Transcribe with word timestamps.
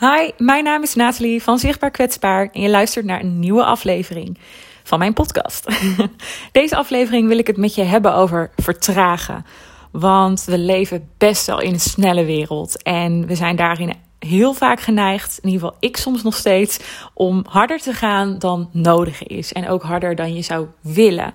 Hi, 0.00 0.30
mijn 0.36 0.64
naam 0.64 0.82
is 0.82 0.94
Nathalie 0.94 1.42
van 1.42 1.58
Zichtbaar 1.58 1.90
Kwetsbaar 1.90 2.48
en 2.52 2.60
je 2.60 2.68
luistert 2.68 3.04
naar 3.04 3.20
een 3.20 3.38
nieuwe 3.40 3.64
aflevering 3.64 4.38
van 4.82 4.98
mijn 4.98 5.12
podcast. 5.12 5.66
Deze 6.52 6.76
aflevering 6.76 7.28
wil 7.28 7.38
ik 7.38 7.46
het 7.46 7.56
met 7.56 7.74
je 7.74 7.82
hebben 7.82 8.14
over 8.14 8.50
vertragen. 8.56 9.44
Want 9.90 10.44
we 10.44 10.58
leven 10.58 11.08
best 11.18 11.46
wel 11.46 11.60
in 11.60 11.72
een 11.72 11.80
snelle 11.80 12.24
wereld 12.24 12.82
en 12.82 13.26
we 13.26 13.34
zijn 13.34 13.56
daarin 13.56 13.92
heel 14.18 14.52
vaak 14.52 14.80
geneigd, 14.80 15.38
in 15.42 15.48
ieder 15.48 15.66
geval 15.66 15.76
ik 15.80 15.96
soms 15.96 16.22
nog 16.22 16.34
steeds, 16.34 16.78
om 17.14 17.44
harder 17.48 17.80
te 17.80 17.92
gaan 17.92 18.38
dan 18.38 18.68
nodig 18.72 19.22
is. 19.22 19.52
En 19.52 19.68
ook 19.68 19.82
harder 19.82 20.14
dan 20.14 20.34
je 20.34 20.42
zou 20.42 20.66
willen. 20.80 21.34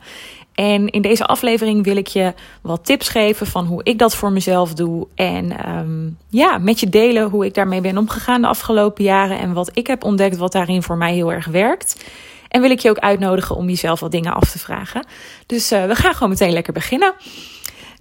En 0.55 0.89
in 0.89 1.01
deze 1.01 1.25
aflevering 1.25 1.83
wil 1.83 1.95
ik 1.95 2.07
je 2.07 2.33
wat 2.61 2.85
tips 2.85 3.09
geven 3.09 3.47
van 3.47 3.65
hoe 3.65 3.83
ik 3.83 3.99
dat 3.99 4.15
voor 4.15 4.31
mezelf 4.31 4.73
doe. 4.73 5.07
En 5.15 5.70
um, 5.70 6.17
ja, 6.29 6.57
met 6.57 6.79
je 6.79 6.89
delen 6.89 7.29
hoe 7.29 7.45
ik 7.45 7.53
daarmee 7.53 7.81
ben 7.81 7.97
omgegaan 7.97 8.41
de 8.41 8.47
afgelopen 8.47 9.03
jaren. 9.03 9.39
En 9.39 9.53
wat 9.53 9.70
ik 9.73 9.88
heb 9.88 10.03
ontdekt 10.03 10.38
wat 10.38 10.52
daarin 10.52 10.83
voor 10.83 10.97
mij 10.97 11.13
heel 11.13 11.31
erg 11.31 11.45
werkt. 11.45 12.05
En 12.47 12.61
wil 12.61 12.70
ik 12.70 12.80
je 12.80 12.89
ook 12.89 12.99
uitnodigen 12.99 13.55
om 13.55 13.70
jezelf 13.70 13.99
wat 13.99 14.11
dingen 14.11 14.33
af 14.33 14.52
te 14.52 14.59
vragen. 14.59 15.05
Dus 15.45 15.71
uh, 15.71 15.85
we 15.85 15.95
gaan 15.95 16.13
gewoon 16.13 16.30
meteen 16.30 16.53
lekker 16.53 16.73
beginnen. 16.73 17.13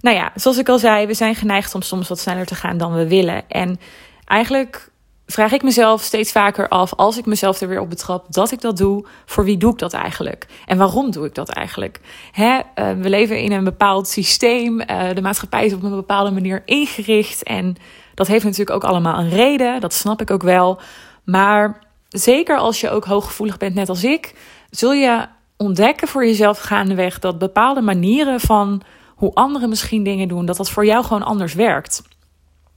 Nou 0.01 0.15
ja, 0.15 0.31
zoals 0.35 0.57
ik 0.57 0.69
al 0.69 0.79
zei, 0.79 1.05
we 1.05 1.13
zijn 1.13 1.35
geneigd 1.35 1.75
om 1.75 1.81
soms 1.81 2.07
wat 2.07 2.19
sneller 2.19 2.45
te 2.45 2.55
gaan 2.55 2.77
dan 2.77 2.93
we 2.93 3.07
willen. 3.07 3.49
En 3.49 3.79
eigenlijk 4.25 4.89
vraag 5.27 5.51
ik 5.51 5.63
mezelf 5.63 6.01
steeds 6.01 6.31
vaker 6.31 6.67
af, 6.67 6.93
als 6.93 7.17
ik 7.17 7.25
mezelf 7.25 7.61
er 7.61 7.67
weer 7.67 7.81
op 7.81 7.89
betrap 7.89 8.25
dat 8.29 8.51
ik 8.51 8.61
dat 8.61 8.77
doe, 8.77 9.05
voor 9.25 9.43
wie 9.43 9.57
doe 9.57 9.71
ik 9.71 9.77
dat 9.77 9.93
eigenlijk? 9.93 10.45
En 10.65 10.77
waarom 10.77 11.11
doe 11.11 11.25
ik 11.25 11.35
dat 11.35 11.49
eigenlijk? 11.49 11.99
Hè, 12.31 12.55
uh, 12.55 12.91
we 13.01 13.09
leven 13.09 13.39
in 13.39 13.51
een 13.51 13.63
bepaald 13.63 14.07
systeem, 14.07 14.81
uh, 14.81 15.13
de 15.13 15.21
maatschappij 15.21 15.65
is 15.65 15.73
op 15.73 15.83
een 15.83 15.89
bepaalde 15.95 16.31
manier 16.31 16.61
ingericht 16.65 17.43
en 17.43 17.75
dat 18.13 18.27
heeft 18.27 18.43
natuurlijk 18.43 18.69
ook 18.69 18.83
allemaal 18.83 19.19
een 19.19 19.29
reden, 19.29 19.81
dat 19.81 19.93
snap 19.93 20.21
ik 20.21 20.31
ook 20.31 20.43
wel. 20.43 20.79
Maar 21.23 21.79
zeker 22.09 22.57
als 22.57 22.81
je 22.81 22.89
ook 22.89 23.05
hooggevoelig 23.05 23.57
bent, 23.57 23.75
net 23.75 23.89
als 23.89 24.03
ik, 24.03 24.35
zul 24.69 24.93
je 24.93 25.25
ontdekken 25.57 26.07
voor 26.07 26.25
jezelf 26.25 26.59
gaandeweg 26.59 27.19
dat 27.19 27.39
bepaalde 27.39 27.81
manieren 27.81 28.39
van 28.39 28.81
hoe 29.15 29.33
anderen 29.33 29.69
misschien 29.69 30.03
dingen 30.03 30.27
doen, 30.27 30.45
dat 30.45 30.57
dat 30.57 30.69
voor 30.69 30.85
jou 30.85 31.03
gewoon 31.03 31.23
anders 31.23 31.53
werkt. 31.53 32.03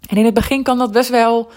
En 0.09 0.17
in 0.17 0.25
het 0.25 0.35
begin 0.35 0.63
kan 0.63 0.79
dat 0.79 0.93
best 0.93 1.11
wel 1.11 1.51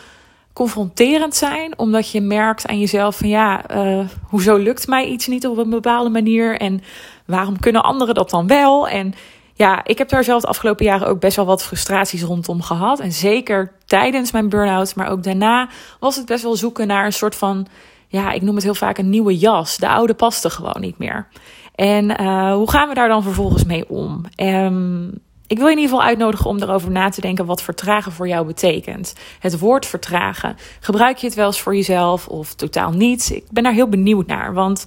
confronterend 0.54 1.36
zijn, 1.36 1.78
omdat 1.78 2.12
je 2.12 2.22
merkt 2.22 2.68
aan 2.68 2.80
jezelf 2.80 3.18
van 3.18 3.30
ja, 3.30 3.76
uh, 3.76 4.06
hoezo 4.30 4.58
lukt 4.58 4.88
mij 4.88 5.06
iets 5.06 5.28
niet 5.28 5.48
op 5.48 5.58
een 5.58 5.70
bepaalde 5.70 6.10
manier 6.10 6.60
en 6.60 6.82
waarom 7.26 7.60
kunnen 7.60 7.84
anderen 7.84 8.16
dat 8.16 8.30
dan 8.30 8.48
wel? 8.48 8.88
En 8.88 9.14
ja, 9.54 9.84
ik 9.84 9.98
heb 9.98 10.10
daar 10.10 10.24
zelf 10.24 10.42
de 10.42 10.48
afgelopen 10.48 10.86
jaren 10.86 11.08
ook 11.08 11.20
best 11.20 11.36
wel 11.36 11.46
wat 11.46 11.64
frustraties 11.64 12.24
rondom 12.24 12.62
gehad. 12.62 13.00
En 13.00 13.12
zeker 13.12 13.74
tijdens 13.86 14.32
mijn 14.32 14.50
burn-out, 14.50 14.96
maar 14.96 15.10
ook 15.10 15.24
daarna 15.24 15.70
was 16.00 16.16
het 16.16 16.26
best 16.26 16.44
wel 16.44 16.56
zoeken 16.56 16.88
naar 16.88 17.06
een 17.06 17.14
soort 17.14 17.36
van, 17.36 17.68
ja, 18.08 18.32
ik 18.32 18.42
noem 18.42 18.56
het 18.56 18.64
heel 18.64 18.76
vaak 18.76 18.98
een 18.98 19.10
nieuwe 19.10 19.38
jas. 19.38 19.78
De 19.78 19.88
oude 19.88 20.14
paste 20.14 20.50
gewoon 20.50 20.82
niet 20.82 20.98
meer. 20.98 21.28
En 21.76 22.22
uh, 22.22 22.54
hoe 22.54 22.70
gaan 22.70 22.88
we 22.88 22.94
daar 22.94 23.08
dan 23.08 23.24
vervolgens 23.24 23.64
mee 23.64 23.90
om? 23.90 24.26
Um, 24.38 25.22
ik 25.52 25.58
wil 25.58 25.66
je 25.66 25.72
in 25.72 25.80
ieder 25.80 25.94
geval 25.96 26.10
uitnodigen 26.10 26.50
om 26.50 26.62
erover 26.62 26.92
na 26.92 27.10
te 27.10 27.22
denken 27.22 27.46
wat 27.46 27.62
vertragen 27.62 28.12
voor 28.12 28.28
jou 28.28 28.46
betekent. 28.46 29.16
Het 29.40 29.60
woord 29.60 29.86
vertragen. 29.86 30.56
Gebruik 30.80 31.18
je 31.18 31.28
het 31.28 31.36
wel 31.36 31.46
eens 31.46 31.62
voor 31.62 31.76
jezelf 31.76 32.28
of 32.28 32.54
totaal 32.54 32.92
niet? 32.92 33.32
Ik 33.34 33.44
ben 33.50 33.64
daar 33.64 33.74
heel 33.74 33.90
benieuwd 33.90 34.28
naar. 34.28 34.54
Want 34.54 34.86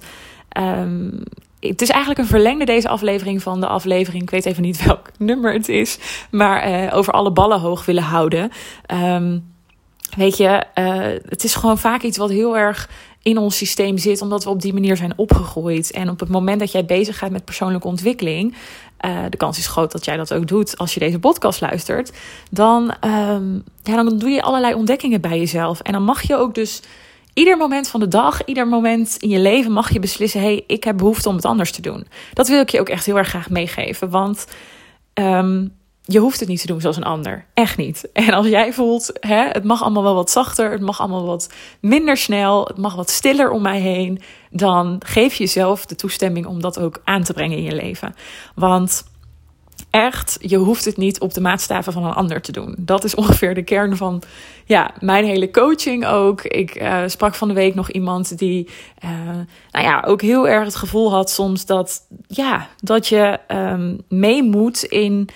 um, 0.57 1.23
het 1.59 1.81
is 1.81 1.89
eigenlijk 1.89 2.19
een 2.19 2.27
verlengde 2.27 2.65
deze 2.65 2.87
aflevering 2.87 3.41
van 3.41 3.59
de 3.59 3.67
aflevering. 3.67 4.23
Ik 4.23 4.29
weet 4.29 4.45
even 4.45 4.63
niet 4.63 4.83
welk 4.85 5.11
nummer 5.17 5.53
het 5.53 5.69
is. 5.69 5.97
Maar 6.31 6.69
uh, 6.69 6.95
over 6.95 7.13
alle 7.13 7.31
ballen 7.31 7.59
hoog 7.59 7.85
willen 7.85 8.03
houden. 8.03 8.51
Um, 8.93 9.53
weet 10.17 10.37
je, 10.37 10.63
uh, 10.75 10.95
het 11.29 11.43
is 11.43 11.55
gewoon 11.55 11.77
vaak 11.77 12.01
iets 12.01 12.17
wat 12.17 12.29
heel 12.29 12.57
erg 12.57 12.89
in 13.21 13.37
ons 13.37 13.57
systeem 13.57 13.97
zit, 13.97 14.21
omdat 14.21 14.43
we 14.43 14.49
op 14.49 14.61
die 14.61 14.73
manier 14.73 14.97
zijn 14.97 15.13
opgegroeid. 15.15 15.91
En 15.91 16.09
op 16.09 16.19
het 16.19 16.29
moment 16.29 16.59
dat 16.59 16.71
jij 16.71 16.85
bezig 16.85 17.17
gaat 17.17 17.31
met 17.31 17.45
persoonlijke 17.45 17.87
ontwikkeling, 17.87 18.55
uh, 19.05 19.19
de 19.29 19.37
kans 19.37 19.57
is 19.57 19.67
groot 19.67 19.91
dat 19.91 20.05
jij 20.05 20.17
dat 20.17 20.33
ook 20.33 20.47
doet 20.47 20.77
als 20.77 20.93
je 20.93 20.99
deze 20.99 21.19
podcast 21.19 21.61
luistert, 21.61 22.11
dan, 22.49 22.81
um, 22.81 23.63
ja, 23.83 23.95
dan 23.95 24.17
doe 24.17 24.29
je 24.29 24.41
allerlei 24.41 24.73
ontdekkingen 24.73 25.21
bij 25.21 25.39
jezelf. 25.39 25.79
En 25.79 25.91
dan 25.91 26.03
mag 26.03 26.21
je 26.21 26.35
ook 26.35 26.55
dus 26.55 26.81
ieder 27.33 27.57
moment 27.57 27.87
van 27.87 27.99
de 27.99 28.07
dag, 28.07 28.45
ieder 28.45 28.67
moment 28.67 29.17
in 29.19 29.29
je 29.29 29.39
leven 29.39 29.71
mag 29.71 29.93
je 29.93 29.99
beslissen: 29.99 30.39
hé, 30.39 30.45
hey, 30.45 30.63
ik 30.67 30.83
heb 30.83 30.97
behoefte 30.97 31.29
om 31.29 31.35
het 31.35 31.45
anders 31.45 31.71
te 31.71 31.81
doen. 31.81 32.07
Dat 32.33 32.47
wil 32.47 32.61
ik 32.61 32.69
je 32.69 32.79
ook 32.79 32.89
echt 32.89 33.05
heel 33.05 33.17
erg 33.17 33.29
graag 33.29 33.49
meegeven, 33.49 34.09
want. 34.09 34.47
Um, 35.13 35.73
je 36.05 36.19
hoeft 36.19 36.39
het 36.39 36.49
niet 36.49 36.61
te 36.61 36.67
doen 36.67 36.81
zoals 36.81 36.97
een 36.97 37.03
ander. 37.03 37.45
Echt 37.53 37.77
niet. 37.77 38.09
En 38.13 38.33
als 38.33 38.47
jij 38.47 38.73
voelt, 38.73 39.11
hè, 39.19 39.47
het 39.47 39.63
mag 39.63 39.81
allemaal 39.81 40.03
wel 40.03 40.15
wat 40.15 40.31
zachter, 40.31 40.71
het 40.71 40.81
mag 40.81 40.99
allemaal 40.99 41.25
wat 41.25 41.49
minder 41.79 42.17
snel, 42.17 42.65
het 42.65 42.77
mag 42.77 42.95
wat 42.95 43.09
stiller 43.09 43.49
om 43.49 43.61
mij 43.61 43.79
heen, 43.79 44.21
dan 44.49 45.01
geef 45.05 45.35
jezelf 45.35 45.85
de 45.85 45.95
toestemming 45.95 46.45
om 46.45 46.61
dat 46.61 46.79
ook 46.79 47.01
aan 47.03 47.23
te 47.23 47.33
brengen 47.33 47.57
in 47.57 47.63
je 47.63 47.75
leven. 47.75 48.15
Want 48.55 49.03
echt, 49.89 50.37
je 50.41 50.57
hoeft 50.57 50.85
het 50.85 50.97
niet 50.97 51.19
op 51.19 51.33
de 51.33 51.41
maatstaven 51.41 51.93
van 51.93 52.05
een 52.05 52.13
ander 52.13 52.41
te 52.41 52.51
doen. 52.51 52.75
Dat 52.77 53.03
is 53.03 53.15
ongeveer 53.15 53.53
de 53.53 53.63
kern 53.63 53.97
van 53.97 54.21
ja, 54.65 54.91
mijn 54.99 55.25
hele 55.25 55.51
coaching 55.51 56.05
ook. 56.05 56.41
Ik 56.41 56.81
uh, 56.81 57.03
sprak 57.05 57.35
van 57.35 57.47
de 57.47 57.53
week 57.53 57.75
nog 57.75 57.91
iemand 57.91 58.37
die 58.37 58.69
uh, 59.03 59.09
nou 59.71 59.85
ja, 59.85 60.03
ook 60.07 60.21
heel 60.21 60.47
erg 60.47 60.65
het 60.65 60.75
gevoel 60.75 61.11
had 61.11 61.29
soms 61.29 61.65
dat, 61.65 62.01
ja, 62.27 62.67
dat 62.79 63.07
je 63.07 63.39
um, 63.47 64.01
mee 64.09 64.43
moet 64.43 64.83
in 64.83 65.29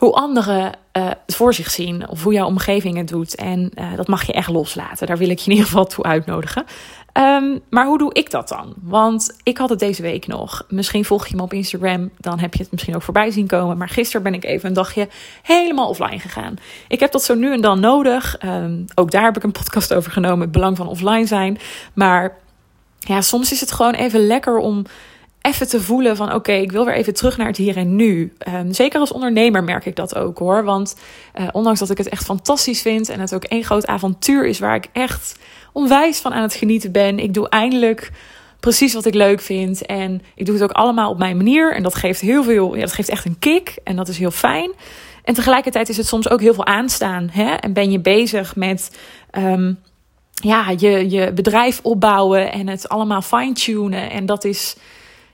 hoe 0.00 0.12
anderen 0.12 0.72
uh, 0.96 1.08
het 1.26 1.36
voor 1.36 1.54
zich 1.54 1.70
zien 1.70 2.08
of 2.08 2.22
hoe 2.22 2.32
jouw 2.32 2.46
omgeving 2.46 2.96
het 2.96 3.08
doet. 3.08 3.34
En 3.34 3.70
uh, 3.74 3.96
dat 3.96 4.08
mag 4.08 4.22
je 4.26 4.32
echt 4.32 4.48
loslaten. 4.48 5.06
Daar 5.06 5.18
wil 5.18 5.28
ik 5.28 5.38
je 5.38 5.44
in 5.44 5.50
ieder 5.50 5.66
geval 5.66 5.86
toe 5.86 6.04
uitnodigen. 6.04 6.64
Um, 7.12 7.60
maar 7.70 7.86
hoe 7.86 7.98
doe 7.98 8.12
ik 8.14 8.30
dat 8.30 8.48
dan? 8.48 8.74
Want 8.82 9.36
ik 9.42 9.58
had 9.58 9.68
het 9.68 9.78
deze 9.78 10.02
week 10.02 10.26
nog. 10.26 10.64
Misschien 10.68 11.04
volg 11.04 11.26
je 11.26 11.36
me 11.36 11.42
op 11.42 11.52
Instagram, 11.52 12.10
dan 12.18 12.38
heb 12.38 12.54
je 12.54 12.62
het 12.62 12.72
misschien 12.72 12.94
ook 12.94 13.02
voorbij 13.02 13.30
zien 13.30 13.46
komen. 13.46 13.76
Maar 13.76 13.88
gisteren 13.88 14.22
ben 14.22 14.34
ik 14.34 14.44
even 14.44 14.68
een 14.68 14.74
dagje 14.74 15.08
helemaal 15.42 15.88
offline 15.88 16.18
gegaan. 16.18 16.54
Ik 16.88 17.00
heb 17.00 17.12
dat 17.12 17.24
zo 17.24 17.34
nu 17.34 17.52
en 17.52 17.60
dan 17.60 17.80
nodig. 17.80 18.36
Um, 18.44 18.84
ook 18.94 19.10
daar 19.10 19.24
heb 19.24 19.36
ik 19.36 19.42
een 19.42 19.52
podcast 19.52 19.94
over 19.94 20.12
genomen, 20.12 20.40
het 20.40 20.52
belang 20.52 20.76
van 20.76 20.88
offline 20.88 21.26
zijn. 21.26 21.58
Maar 21.92 22.36
ja, 22.98 23.20
soms 23.20 23.52
is 23.52 23.60
het 23.60 23.72
gewoon 23.72 23.94
even 23.94 24.26
lekker 24.26 24.56
om 24.56 24.84
even 25.40 25.68
te 25.68 25.80
voelen 25.80 26.16
van 26.16 26.34
oké, 26.34 26.52
ik 26.52 26.72
wil 26.72 26.84
weer 26.84 26.94
even 26.94 27.14
terug 27.14 27.36
naar 27.36 27.46
het 27.46 27.56
hier 27.56 27.76
en 27.76 27.96
nu. 27.96 28.32
Um, 28.54 28.72
zeker 28.72 29.00
als 29.00 29.12
ondernemer 29.12 29.64
merk 29.64 29.86
ik 29.86 29.96
dat 29.96 30.14
ook 30.14 30.38
hoor. 30.38 30.64
Want 30.64 30.96
uh, 31.40 31.48
ondanks 31.52 31.78
dat 31.78 31.90
ik 31.90 31.98
het 31.98 32.08
echt 32.08 32.24
fantastisch 32.24 32.82
vind 32.82 33.08
en 33.08 33.20
het 33.20 33.34
ook 33.34 33.44
één 33.44 33.64
groot 33.64 33.86
avontuur 33.86 34.46
is 34.46 34.58
waar 34.58 34.74
ik 34.74 34.88
echt 34.92 35.38
onwijs 35.72 36.18
van 36.18 36.32
aan 36.32 36.42
het 36.42 36.54
genieten 36.54 36.92
ben. 36.92 37.18
Ik 37.18 37.34
doe 37.34 37.48
eindelijk 37.48 38.10
precies 38.60 38.94
wat 38.94 39.06
ik 39.06 39.14
leuk 39.14 39.40
vind. 39.40 39.86
En 39.86 40.22
ik 40.34 40.46
doe 40.46 40.54
het 40.54 40.64
ook 40.64 40.72
allemaal 40.72 41.10
op 41.10 41.18
mijn 41.18 41.36
manier. 41.36 41.74
En 41.74 41.82
dat 41.82 41.94
geeft 41.94 42.20
heel 42.20 42.44
veel, 42.44 42.74
ja, 42.74 42.80
dat 42.80 42.92
geeft 42.92 43.08
echt 43.08 43.24
een 43.24 43.38
kick. 43.38 43.76
En 43.84 43.96
dat 43.96 44.08
is 44.08 44.18
heel 44.18 44.30
fijn. 44.30 44.70
En 45.24 45.34
tegelijkertijd 45.34 45.88
is 45.88 45.96
het 45.96 46.06
soms 46.06 46.28
ook 46.28 46.40
heel 46.40 46.54
veel 46.54 46.66
aanstaan. 46.66 47.28
Hè? 47.32 47.54
En 47.54 47.72
ben 47.72 47.90
je 47.90 48.00
bezig 48.00 48.56
met. 48.56 48.98
Um, 49.38 49.78
ja, 50.42 50.74
je, 50.76 51.10
je 51.10 51.32
bedrijf 51.32 51.80
opbouwen 51.82 52.52
en 52.52 52.68
het 52.68 52.88
allemaal 52.88 53.22
fine-tunen. 53.22 54.10
En 54.10 54.26
dat 54.26 54.44
is 54.44 54.76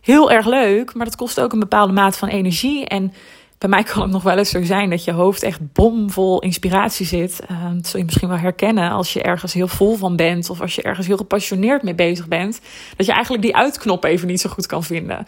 heel 0.07 0.31
erg 0.31 0.47
leuk, 0.47 0.95
maar 0.95 1.05
dat 1.05 1.17
kost 1.17 1.41
ook 1.41 1.53
een 1.53 1.59
bepaalde 1.59 1.93
mate 1.93 2.19
van 2.19 2.29
energie. 2.29 2.87
En 2.87 3.13
bij 3.59 3.69
mij 3.69 3.83
kan 3.83 4.03
het 4.03 4.11
nog 4.11 4.23
wel 4.23 4.39
eens 4.39 4.51
zo 4.51 4.63
zijn 4.63 4.91
dat 4.91 5.05
je 5.05 5.13
hoofd 5.13 5.43
echt 5.43 5.73
bomvol 5.73 6.41
inspiratie 6.41 7.07
zit. 7.07 7.41
Uh, 7.51 7.71
dat 7.75 7.87
zul 7.87 7.99
je 7.99 8.05
misschien 8.05 8.29
wel 8.29 8.39
herkennen 8.39 8.91
als 8.91 9.13
je 9.13 9.23
ergens 9.23 9.53
heel 9.53 9.69
vol 9.69 9.97
van 9.97 10.17
bent 10.17 10.51
of 10.51 10.61
als 10.61 10.75
je 10.75 10.83
ergens 10.83 11.07
heel 11.07 11.17
gepassioneerd 11.17 11.83
mee 11.83 11.95
bezig 11.95 12.29
bent. 12.29 12.61
Dat 12.97 13.07
je 13.07 13.13
eigenlijk 13.13 13.43
die 13.43 13.57
uitknop 13.57 14.05
even 14.05 14.29
niet 14.29 14.41
zo 14.41 14.51
goed 14.51 14.67
kan 14.67 14.85
vinden. 14.85 15.25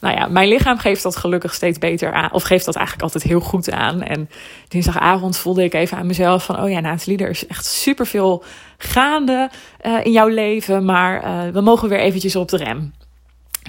Nou 0.00 0.16
ja, 0.16 0.26
mijn 0.26 0.48
lichaam 0.48 0.78
geeft 0.78 1.02
dat 1.02 1.16
gelukkig 1.16 1.54
steeds 1.54 1.78
beter 1.78 2.12
aan. 2.12 2.32
Of 2.32 2.42
geeft 2.42 2.64
dat 2.64 2.76
eigenlijk 2.76 3.04
altijd 3.04 3.24
heel 3.24 3.40
goed 3.40 3.70
aan. 3.70 4.02
En 4.02 4.28
dinsdagavond 4.68 5.36
voelde 5.36 5.64
ik 5.64 5.74
even 5.74 5.98
aan 5.98 6.06
mezelf 6.06 6.44
van... 6.44 6.62
oh 6.62 6.70
ja, 6.70 6.80
Nathalie, 6.80 7.18
er 7.18 7.30
is 7.30 7.46
echt 7.46 7.64
superveel 7.64 8.44
gaande 8.78 9.50
uh, 9.86 10.04
in 10.04 10.12
jouw 10.12 10.28
leven. 10.28 10.84
Maar 10.84 11.24
uh, 11.24 11.52
we 11.52 11.60
mogen 11.60 11.88
weer 11.88 12.00
eventjes 12.00 12.36
op 12.36 12.48
de 12.48 12.56
rem. 12.56 12.92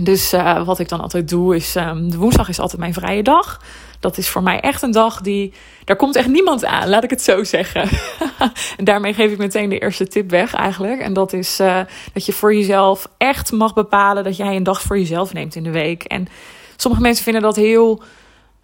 Dus 0.01 0.33
uh, 0.33 0.65
wat 0.65 0.79
ik 0.79 0.89
dan 0.89 0.99
altijd 1.01 1.29
doe 1.29 1.55
is, 1.55 1.75
um, 1.75 2.11
de 2.11 2.17
woensdag 2.17 2.49
is 2.49 2.59
altijd 2.59 2.79
mijn 2.79 2.93
vrije 2.93 3.23
dag. 3.23 3.61
Dat 3.99 4.17
is 4.17 4.29
voor 4.29 4.43
mij 4.43 4.59
echt 4.59 4.81
een 4.81 4.91
dag 4.91 5.21
die, 5.21 5.53
daar 5.83 5.95
komt 5.95 6.15
echt 6.15 6.27
niemand 6.27 6.65
aan, 6.65 6.89
laat 6.89 7.03
ik 7.03 7.09
het 7.09 7.21
zo 7.21 7.43
zeggen. 7.43 7.89
en 8.77 8.83
daarmee 8.83 9.13
geef 9.13 9.31
ik 9.31 9.37
meteen 9.37 9.69
de 9.69 9.79
eerste 9.79 10.07
tip 10.07 10.29
weg 10.29 10.53
eigenlijk. 10.53 11.01
En 11.01 11.13
dat 11.13 11.33
is 11.33 11.59
uh, 11.59 11.79
dat 12.13 12.25
je 12.25 12.33
voor 12.33 12.55
jezelf 12.55 13.07
echt 13.17 13.51
mag 13.51 13.73
bepalen 13.73 14.23
dat 14.23 14.37
jij 14.37 14.55
een 14.55 14.63
dag 14.63 14.81
voor 14.81 14.97
jezelf 14.97 15.33
neemt 15.33 15.55
in 15.55 15.63
de 15.63 15.71
week. 15.71 16.03
En 16.03 16.27
sommige 16.75 17.03
mensen 17.03 17.23
vinden 17.23 17.41
dat 17.41 17.55
heel 17.55 18.03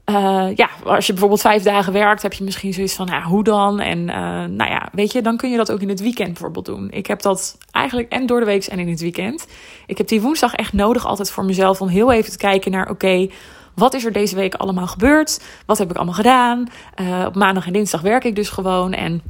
uh, 0.09 0.55
ja, 0.55 0.69
als 0.83 1.05
je 1.05 1.11
bijvoorbeeld 1.11 1.41
vijf 1.41 1.63
dagen 1.63 1.93
werkt, 1.93 2.21
heb 2.21 2.33
je 2.33 2.43
misschien 2.43 2.73
zoiets 2.73 2.95
van, 2.95 3.05
nou, 3.05 3.23
hoe 3.23 3.43
dan? 3.43 3.79
En 3.79 3.99
uh, 3.99 4.15
nou 4.45 4.69
ja, 4.69 4.89
weet 4.91 5.11
je, 5.11 5.21
dan 5.21 5.37
kun 5.37 5.51
je 5.51 5.57
dat 5.57 5.71
ook 5.71 5.81
in 5.81 5.89
het 5.89 6.01
weekend 6.01 6.33
bijvoorbeeld 6.33 6.65
doen. 6.65 6.87
Ik 6.91 7.07
heb 7.07 7.21
dat 7.21 7.57
eigenlijk 7.71 8.11
en 8.11 8.25
door 8.25 8.39
de 8.39 8.45
week 8.45 8.65
en 8.65 8.79
in 8.79 8.89
het 8.89 9.01
weekend. 9.01 9.47
Ik 9.85 9.97
heb 9.97 10.07
die 10.07 10.21
woensdag 10.21 10.53
echt 10.53 10.73
nodig 10.73 11.05
altijd 11.05 11.31
voor 11.31 11.45
mezelf 11.45 11.81
om 11.81 11.87
heel 11.87 12.11
even 12.11 12.31
te 12.31 12.37
kijken 12.37 12.71
naar, 12.71 12.89
oké, 12.89 13.29
wat 13.75 13.93
is 13.93 14.05
er 14.05 14.11
deze 14.11 14.35
week 14.35 14.53
allemaal 14.53 14.87
gebeurd? 14.87 15.41
Wat 15.65 15.77
heb 15.77 15.89
ik 15.89 15.95
allemaal 15.95 16.13
gedaan? 16.13 16.67
Uh, 17.01 17.23
op 17.27 17.35
maandag 17.35 17.65
en 17.65 17.73
dinsdag 17.73 18.01
werk 18.01 18.23
ik 18.23 18.35
dus 18.35 18.49
gewoon 18.49 18.93
en 18.93 19.21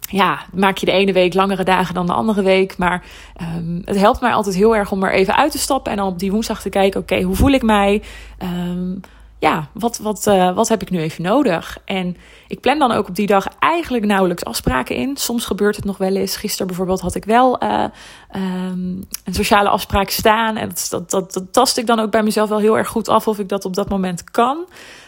ja, 0.00 0.38
maak 0.52 0.76
je 0.76 0.86
de 0.86 0.92
ene 0.92 1.12
week 1.12 1.34
langere 1.34 1.64
dagen 1.64 1.94
dan 1.94 2.06
de 2.06 2.12
andere 2.12 2.42
week. 2.42 2.78
Maar 2.78 3.04
um, 3.56 3.82
het 3.84 3.98
helpt 3.98 4.20
mij 4.20 4.32
altijd 4.32 4.54
heel 4.54 4.76
erg 4.76 4.92
om 4.92 5.02
er 5.02 5.12
even 5.12 5.36
uit 5.36 5.52
te 5.52 5.58
stappen. 5.58 5.92
En 5.92 5.98
dan 5.98 6.06
op 6.06 6.18
die 6.18 6.32
woensdag 6.32 6.62
te 6.62 6.68
kijken: 6.68 7.00
oké, 7.00 7.22
hoe 7.22 7.36
voel 7.36 7.50
ik 7.50 7.62
mij? 7.62 8.02
Um, 8.42 9.00
ja, 9.44 9.68
wat, 9.72 9.98
wat, 9.98 10.26
uh, 10.26 10.54
wat 10.54 10.68
heb 10.68 10.82
ik 10.82 10.90
nu 10.90 11.00
even 11.00 11.22
nodig? 11.22 11.78
En 11.84 12.16
ik 12.48 12.60
plan 12.60 12.78
dan 12.78 12.92
ook 12.92 13.08
op 13.08 13.14
die 13.14 13.26
dag 13.26 13.46
eigenlijk 13.58 14.04
nauwelijks 14.04 14.44
afspraken 14.44 14.96
in. 14.96 15.16
Soms 15.16 15.44
gebeurt 15.44 15.76
het 15.76 15.84
nog 15.84 15.98
wel 15.98 16.16
eens. 16.16 16.36
Gisteren 16.36 16.66
bijvoorbeeld 16.66 17.00
had 17.00 17.14
ik 17.14 17.24
wel 17.24 17.62
uh, 17.62 17.84
um, 18.36 19.04
een 19.24 19.34
sociale 19.34 19.68
afspraak 19.68 20.10
staan. 20.10 20.56
En 20.56 20.68
dat, 20.68 20.86
dat, 20.90 21.10
dat, 21.10 21.32
dat 21.32 21.52
tast 21.52 21.76
ik 21.76 21.86
dan 21.86 22.00
ook 22.00 22.10
bij 22.10 22.22
mezelf 22.22 22.48
wel 22.48 22.58
heel 22.58 22.78
erg 22.78 22.88
goed 22.88 23.08
af 23.08 23.28
of 23.28 23.38
ik 23.38 23.48
dat 23.48 23.64
op 23.64 23.74
dat 23.74 23.88
moment 23.88 24.24
kan. 24.24 24.64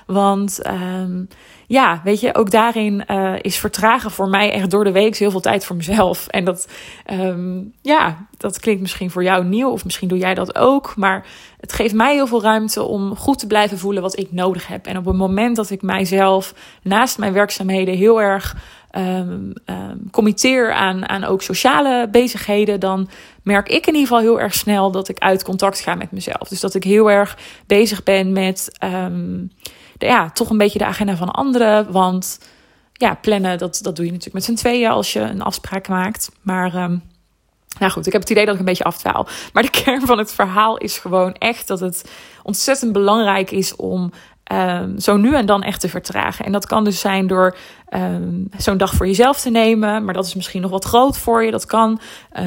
Want 0.07 0.61
um, 0.67 1.29
ja, 1.67 2.01
weet 2.05 2.21
je, 2.21 2.35
ook 2.35 2.51
daarin 2.51 3.05
uh, 3.11 3.35
is 3.41 3.57
vertragen 3.57 4.11
voor 4.11 4.29
mij 4.29 4.53
echt 4.53 4.71
door 4.71 4.85
de 4.85 4.93
week 4.93 5.17
heel 5.17 5.31
veel 5.31 5.41
tijd 5.41 5.65
voor 5.65 5.77
mezelf. 5.77 6.27
En 6.27 6.45
dat, 6.45 6.69
um, 7.13 7.73
ja, 7.83 8.27
dat 8.37 8.61
klinkt 8.61 8.81
misschien 8.81 9.11
voor 9.11 9.23
jou 9.23 9.45
nieuw, 9.45 9.71
of 9.71 9.85
misschien 9.85 10.09
doe 10.09 10.19
jij 10.19 10.35
dat 10.35 10.59
ook. 10.59 10.97
Maar 10.97 11.27
het 11.61 11.73
geeft 11.73 11.95
mij 11.95 12.15
heel 12.15 12.27
veel 12.27 12.43
ruimte 12.43 12.83
om 12.83 13.17
goed 13.17 13.39
te 13.39 13.47
blijven 13.47 13.79
voelen 13.79 14.03
wat 14.03 14.19
ik 14.19 14.33
nodig 14.33 14.67
heb. 14.67 14.87
En 14.87 14.97
op 14.97 15.05
het 15.05 15.17
moment 15.17 15.57
dat 15.57 15.71
ik 15.71 15.83
mijzelf 15.83 16.55
naast 16.83 17.19
mijn 17.19 17.33
werkzaamheden 17.33 17.97
heel 17.97 18.21
erg 18.21 18.57
um, 18.99 19.53
committeer 20.11 20.73
aan, 20.73 21.09
aan 21.09 21.25
ook 21.25 21.43
sociale 21.43 22.09
bezigheden, 22.11 22.81
dan 22.81 23.09
merk 23.43 23.69
ik 23.69 23.87
in 23.87 23.95
ieder 23.95 24.09
geval 24.09 24.23
heel 24.23 24.41
erg 24.41 24.55
snel 24.55 24.91
dat 24.91 25.09
ik 25.09 25.19
uit 25.19 25.45
contact 25.45 25.81
ga 25.81 25.95
met 25.95 26.11
mezelf. 26.11 26.49
Dus 26.49 26.61
dat 26.61 26.75
ik 26.75 26.85
heel 26.85 27.11
erg 27.11 27.39
bezig 27.67 28.03
ben 28.03 28.33
met 28.33 28.79
ja, 29.99 30.31
toch 30.31 30.51
een 30.51 30.59
beetje 30.59 30.79
de 30.79 30.85
agenda 30.85 31.17
van 31.17 31.31
anderen. 31.31 31.93
Want 31.93 32.39
ja, 32.93 33.15
plannen, 33.15 33.59
dat, 33.59 33.79
dat 33.83 33.97
doe 33.97 34.05
je 34.05 34.13
natuurlijk 34.13 34.47
met 34.47 34.59
z'n 34.59 34.63
tweeën 34.65 34.91
als 34.91 35.13
je 35.13 35.21
een 35.21 35.43
afspraak 35.43 35.89
maakt. 35.89 36.31
Maar 36.43 36.75
um, 36.75 37.03
nou 37.79 37.93
goed, 37.93 38.07
ik 38.07 38.13
heb 38.13 38.21
het 38.21 38.31
idee 38.31 38.45
dat 38.45 38.55
ik 38.55 38.61
een 38.61 38.67
beetje 38.67 38.85
afdwaal. 38.85 39.27
Maar 39.53 39.63
de 39.63 39.71
kern 39.83 40.07
van 40.07 40.19
het 40.19 40.35
verhaal 40.35 40.77
is 40.77 40.99
gewoon 40.99 41.35
echt 41.35 41.69
dat 41.69 41.81
het 41.81 42.11
ontzettend 42.43 42.93
belangrijk 42.93 43.51
is 43.51 43.77
om 43.77 44.13
um, 44.53 44.99
zo 44.99 45.17
nu 45.17 45.35
en 45.35 45.47
dan 45.47 45.63
echt 45.63 45.81
te 45.81 45.89
vertragen. 45.89 46.45
En 46.45 46.53
dat 46.53 46.67
kan 46.67 46.85
dus 46.85 47.01
zijn 47.01 47.27
door 47.27 47.57
um, 47.95 48.49
zo'n 48.57 48.77
dag 48.77 48.95
voor 48.95 49.07
jezelf 49.07 49.41
te 49.41 49.51
nemen. 49.51 50.05
Maar 50.05 50.15
dat 50.15 50.27
is 50.27 50.35
misschien 50.35 50.63
nog 50.63 50.71
wat 50.71 50.85
groot 50.85 51.19
voor 51.19 51.45
je. 51.45 51.51
Dat 51.51 51.67
kan. 51.67 52.01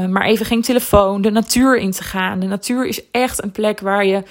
Maar 0.10 0.26
even 0.26 0.46
geen 0.46 0.62
telefoon. 0.62 1.22
De 1.22 1.32
natuur 1.32 1.78
in 1.78 1.92
te 1.92 2.04
gaan. 2.04 2.40
De 2.40 2.48
natuur 2.48 2.86
is 2.86 3.02
echt 3.12 3.44
een 3.44 3.52
plek 3.52 3.80
waar 3.80 4.06
je 4.06 4.24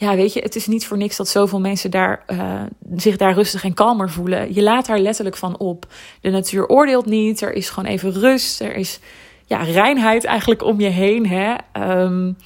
ja, 0.00 0.16
weet 0.16 0.32
je, 0.32 0.40
het 0.40 0.56
is 0.56 0.66
niet 0.66 0.86
voor 0.86 0.96
niks 0.96 1.16
dat 1.16 1.28
zoveel 1.28 1.60
mensen 1.60 1.90
daar, 1.90 2.24
uh, 2.26 2.62
zich 2.96 3.16
daar 3.16 3.34
rustig 3.34 3.64
en 3.64 3.74
kalmer 3.74 4.10
voelen. 4.10 4.54
Je 4.54 4.62
laat 4.62 4.86
daar 4.86 4.98
letterlijk 4.98 5.36
van 5.36 5.58
op. 5.58 5.86
De 6.20 6.30
natuur 6.30 6.66
oordeelt 6.68 7.06
niet. 7.06 7.40
Er 7.40 7.52
is 7.52 7.70
gewoon 7.70 7.90
even 7.90 8.12
rust. 8.12 8.60
Er 8.60 8.74
is 8.74 9.00
ja, 9.46 9.62
reinheid 9.62 10.24
eigenlijk 10.24 10.62
om 10.62 10.80
je 10.80 10.88
heen. 10.88 11.26
Hè? 11.26 11.54
Um, 12.02 12.36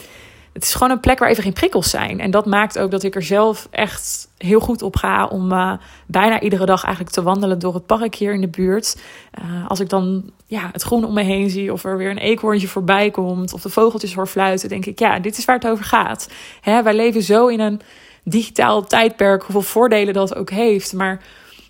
het 0.52 0.62
is 0.62 0.74
gewoon 0.74 0.90
een 0.90 1.00
plek 1.00 1.18
waar 1.18 1.28
even 1.28 1.42
geen 1.42 1.52
prikkels 1.52 1.90
zijn. 1.90 2.20
En 2.20 2.30
dat 2.30 2.46
maakt 2.46 2.78
ook 2.78 2.90
dat 2.90 3.02
ik 3.02 3.14
er 3.14 3.22
zelf 3.22 3.68
echt 3.70 4.28
heel 4.38 4.60
goed 4.60 4.82
op 4.82 4.96
ga 4.96 5.26
om 5.26 5.52
uh, 5.52 5.72
bijna 6.06 6.40
iedere 6.40 6.66
dag 6.66 6.84
eigenlijk 6.84 7.14
te 7.14 7.22
wandelen 7.22 7.58
door 7.58 7.74
het 7.74 7.86
park 7.86 8.14
hier 8.14 8.34
in 8.34 8.40
de 8.40 8.48
buurt. 8.48 8.96
Uh, 9.42 9.68
als 9.68 9.80
ik 9.80 9.88
dan 9.88 10.30
ja, 10.46 10.68
het 10.72 10.82
groen 10.82 11.04
om 11.04 11.14
me 11.14 11.22
heen 11.22 11.50
zie, 11.50 11.72
of 11.72 11.84
er 11.84 11.96
weer 11.96 12.10
een 12.10 12.18
eekhoorntje 12.18 12.68
voorbij 12.68 13.10
komt, 13.10 13.52
of 13.52 13.62
de 13.62 13.68
vogeltjes 13.68 14.14
hoor 14.14 14.26
fluiten, 14.26 14.68
denk 14.68 14.86
ik, 14.86 14.98
ja, 14.98 15.18
dit 15.18 15.38
is 15.38 15.44
waar 15.44 15.56
het 15.56 15.66
over 15.66 15.84
gaat. 15.84 16.28
Hè, 16.60 16.82
wij 16.82 16.94
leven 16.94 17.22
zo 17.22 17.46
in 17.46 17.60
een 17.60 17.80
digitaal 18.24 18.84
tijdperk, 18.84 19.42
hoeveel 19.42 19.62
voordelen 19.62 20.14
dat 20.14 20.34
ook 20.34 20.50
heeft. 20.50 20.92
Maar 20.92 21.22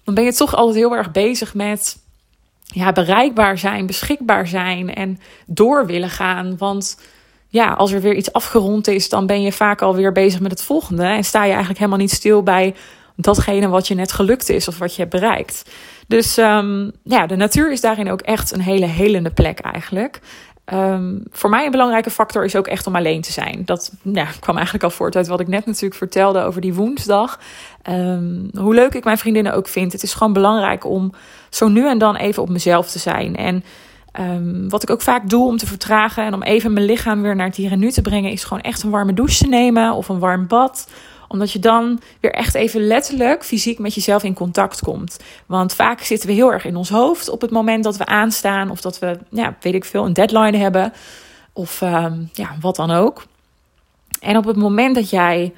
dan 0.04 0.14
ben 0.14 0.24
je 0.24 0.32
toch 0.32 0.54
altijd 0.54 0.76
heel 0.76 0.96
erg 0.96 1.10
bezig 1.10 1.54
met 1.54 1.98
ja, 2.64 2.92
bereikbaar 2.92 3.58
zijn, 3.58 3.86
beschikbaar 3.86 4.46
zijn 4.46 4.94
en 4.94 5.20
door 5.46 5.86
willen 5.86 6.10
gaan. 6.10 6.56
Want 6.58 6.96
ja, 7.52 7.72
als 7.72 7.92
er 7.92 8.00
weer 8.00 8.14
iets 8.14 8.32
afgerond 8.32 8.88
is, 8.88 9.08
dan 9.08 9.26
ben 9.26 9.42
je 9.42 9.52
vaak 9.52 9.82
alweer 9.82 10.12
bezig 10.12 10.40
met 10.40 10.50
het 10.50 10.62
volgende. 10.62 11.04
En 11.04 11.24
sta 11.24 11.42
je 11.42 11.50
eigenlijk 11.50 11.78
helemaal 11.78 11.98
niet 11.98 12.10
stil 12.10 12.42
bij 12.42 12.74
datgene 13.16 13.68
wat 13.68 13.88
je 13.88 13.94
net 13.94 14.12
gelukt 14.12 14.48
is 14.48 14.68
of 14.68 14.78
wat 14.78 14.94
je 14.94 15.00
hebt 15.00 15.14
bereikt. 15.14 15.70
Dus 16.06 16.36
um, 16.36 16.92
ja, 17.04 17.26
de 17.26 17.36
natuur 17.36 17.72
is 17.72 17.80
daarin 17.80 18.10
ook 18.10 18.20
echt 18.20 18.52
een 18.52 18.60
hele 18.60 18.86
helende 18.86 19.30
plek 19.30 19.58
eigenlijk. 19.58 20.20
Um, 20.72 21.22
voor 21.30 21.50
mij 21.50 21.64
een 21.64 21.70
belangrijke 21.70 22.10
factor 22.10 22.44
is 22.44 22.56
ook 22.56 22.66
echt 22.66 22.86
om 22.86 22.96
alleen 22.96 23.20
te 23.20 23.32
zijn. 23.32 23.62
Dat 23.64 23.92
ja, 24.02 24.26
kwam 24.40 24.54
eigenlijk 24.54 24.84
al 24.84 24.90
voort 24.90 25.16
uit 25.16 25.26
wat 25.26 25.40
ik 25.40 25.48
net 25.48 25.66
natuurlijk 25.66 25.94
vertelde 25.94 26.42
over 26.42 26.60
die 26.60 26.74
woensdag. 26.74 27.40
Um, 27.90 28.50
hoe 28.58 28.74
leuk 28.74 28.94
ik 28.94 29.04
mijn 29.04 29.18
vriendinnen 29.18 29.54
ook 29.54 29.68
vind. 29.68 29.92
Het 29.92 30.02
is 30.02 30.14
gewoon 30.14 30.32
belangrijk 30.32 30.84
om 30.84 31.12
zo 31.50 31.68
nu 31.68 31.88
en 31.88 31.98
dan 31.98 32.16
even 32.16 32.42
op 32.42 32.48
mezelf 32.48 32.90
te 32.90 32.98
zijn. 32.98 33.36
En 33.36 33.64
Um, 34.20 34.68
wat 34.68 34.82
ik 34.82 34.90
ook 34.90 35.02
vaak 35.02 35.28
doe 35.28 35.46
om 35.46 35.56
te 35.56 35.66
vertragen 35.66 36.24
en 36.24 36.34
om 36.34 36.42
even 36.42 36.72
mijn 36.72 36.86
lichaam 36.86 37.22
weer 37.22 37.36
naar 37.36 37.46
het 37.46 37.56
hier 37.56 37.72
en 37.72 37.78
nu 37.78 37.90
te 37.90 38.02
brengen, 38.02 38.30
is 38.30 38.44
gewoon 38.44 38.62
echt 38.62 38.82
een 38.82 38.90
warme 38.90 39.14
douche 39.14 39.38
te 39.38 39.48
nemen 39.48 39.92
of 39.92 40.08
een 40.08 40.18
warm 40.18 40.46
bad 40.46 40.86
omdat 41.32 41.52
je 41.52 41.58
dan 41.58 42.00
weer 42.20 42.32
echt 42.32 42.54
even 42.54 42.86
letterlijk 42.86 43.44
fysiek 43.44 43.78
met 43.78 43.94
jezelf 43.94 44.22
in 44.22 44.34
contact 44.34 44.80
komt. 44.80 45.18
Want 45.46 45.74
vaak 45.74 46.00
zitten 46.00 46.28
we 46.28 46.34
heel 46.34 46.52
erg 46.52 46.64
in 46.64 46.76
ons 46.76 46.88
hoofd 46.88 47.28
op 47.28 47.40
het 47.40 47.50
moment 47.50 47.84
dat 47.84 47.96
we 47.96 48.06
aanstaan. 48.06 48.70
Of 48.70 48.80
dat 48.80 48.98
we, 48.98 49.18
ja, 49.30 49.56
weet 49.60 49.74
ik 49.74 49.84
veel, 49.84 50.04
een 50.04 50.12
deadline 50.12 50.56
hebben. 50.56 50.92
Of 51.52 51.80
um, 51.80 52.30
ja, 52.32 52.56
wat 52.60 52.76
dan 52.76 52.90
ook. 52.90 53.24
En 54.20 54.36
op 54.36 54.44
het 54.44 54.56
moment 54.56 54.94
dat 54.94 55.10
jij 55.10 55.54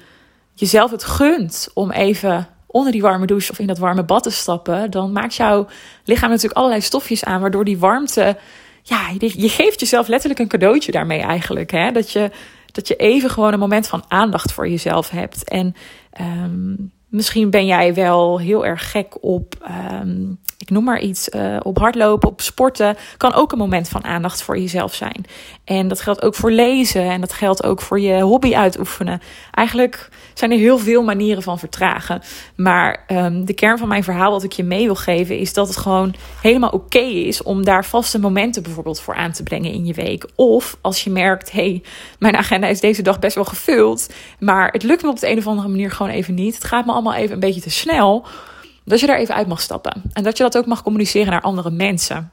jezelf 0.53 0.91
het 0.91 1.03
gunt 1.03 1.69
om 1.73 1.91
even 1.91 2.47
onder 2.75 2.91
die 2.91 3.01
warme 3.01 3.25
douche 3.25 3.51
of 3.51 3.59
in 3.59 3.67
dat 3.67 3.77
warme 3.77 4.03
bad 4.03 4.23
te 4.23 4.29
stappen, 4.29 4.91
dan 4.91 5.11
maakt 5.11 5.35
jouw 5.35 5.67
lichaam 6.03 6.29
natuurlijk 6.29 6.57
allerlei 6.57 6.81
stofjes 6.81 7.23
aan, 7.23 7.41
waardoor 7.41 7.65
die 7.65 7.77
warmte. 7.77 8.37
Ja, 8.83 9.09
je 9.17 9.49
geeft 9.49 9.79
jezelf 9.79 10.07
letterlijk 10.07 10.39
een 10.39 10.47
cadeautje 10.47 10.91
daarmee 10.91 11.19
eigenlijk. 11.19 11.71
Hè? 11.71 11.91
Dat, 11.91 12.11
je, 12.11 12.31
dat 12.71 12.87
je 12.87 12.95
even 12.95 13.29
gewoon 13.29 13.53
een 13.53 13.59
moment 13.59 13.87
van 13.87 14.03
aandacht 14.07 14.51
voor 14.51 14.69
jezelf 14.69 15.09
hebt. 15.09 15.49
En 15.49 15.75
um, 16.21 16.91
misschien 17.07 17.49
ben 17.49 17.65
jij 17.65 17.93
wel 17.93 18.39
heel 18.39 18.65
erg 18.65 18.91
gek 18.91 19.23
op 19.23 19.71
um, 20.01 20.39
ik 20.57 20.69
noem 20.69 20.83
maar 20.83 20.99
iets, 20.99 21.29
uh, 21.29 21.57
op 21.63 21.77
hardlopen, 21.77 22.29
op 22.29 22.41
sporten, 22.41 22.97
kan 23.17 23.33
ook 23.33 23.51
een 23.51 23.57
moment 23.57 23.89
van 23.89 24.03
aandacht 24.03 24.41
voor 24.41 24.57
jezelf 24.57 24.93
zijn. 24.93 25.25
En 25.63 25.87
dat 25.87 26.01
geldt 26.01 26.21
ook 26.21 26.35
voor 26.35 26.51
lezen 26.51 27.09
en 27.09 27.21
dat 27.21 27.33
geldt 27.33 27.63
ook 27.63 27.81
voor 27.81 27.99
je 27.99 28.21
hobby 28.21 28.55
uitoefenen. 28.55 29.21
Eigenlijk 29.51 30.09
zijn 30.33 30.51
er 30.51 30.57
heel 30.57 30.77
veel 30.77 31.03
manieren 31.03 31.43
van 31.43 31.59
vertragen. 31.59 32.21
Maar 32.55 33.05
um, 33.07 33.45
de 33.45 33.53
kern 33.53 33.77
van 33.77 33.87
mijn 33.87 34.03
verhaal, 34.03 34.31
wat 34.31 34.43
ik 34.43 34.51
je 34.51 34.63
mee 34.63 34.85
wil 34.85 34.95
geven, 34.95 35.37
is 35.37 35.53
dat 35.53 35.67
het 35.67 35.77
gewoon 35.77 36.15
helemaal 36.41 36.69
oké 36.69 36.99
is 36.99 37.43
om 37.43 37.65
daar 37.65 37.85
vaste 37.85 38.19
momenten 38.19 38.63
bijvoorbeeld 38.63 38.99
voor 38.99 39.15
aan 39.15 39.31
te 39.31 39.43
brengen 39.43 39.71
in 39.71 39.85
je 39.85 39.93
week. 39.93 40.29
Of 40.35 40.77
als 40.81 41.03
je 41.03 41.09
merkt, 41.09 41.51
hé, 41.51 41.69
hey, 41.69 41.83
mijn 42.19 42.35
agenda 42.35 42.67
is 42.67 42.79
deze 42.79 43.01
dag 43.01 43.19
best 43.19 43.35
wel 43.35 43.45
gevuld, 43.45 44.13
maar 44.39 44.71
het 44.71 44.83
lukt 44.83 45.03
me 45.03 45.09
op 45.09 45.19
de 45.19 45.29
een 45.29 45.37
of 45.37 45.47
andere 45.47 45.67
manier 45.67 45.91
gewoon 45.91 46.11
even 46.11 46.33
niet. 46.33 46.55
Het 46.55 46.63
gaat 46.63 46.85
me 46.85 46.91
allemaal 46.91 47.13
even 47.13 47.33
een 47.33 47.39
beetje 47.39 47.61
te 47.61 47.69
snel 47.69 48.25
dat 48.85 48.99
je 48.99 49.05
daar 49.05 49.17
even 49.17 49.35
uit 49.35 49.47
mag 49.47 49.61
stappen. 49.61 50.01
En 50.13 50.23
dat 50.23 50.37
je 50.37 50.43
dat 50.43 50.57
ook 50.57 50.65
mag 50.65 50.83
communiceren 50.83 51.31
naar 51.31 51.41
andere 51.41 51.71
mensen. 51.71 52.31